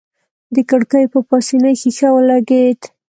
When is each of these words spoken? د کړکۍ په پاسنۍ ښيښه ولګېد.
د 0.55 0.57
کړکۍ 0.69 1.05
په 1.13 1.19
پاسنۍ 1.29 1.73
ښيښه 1.81 2.09
ولګېد. 2.13 2.79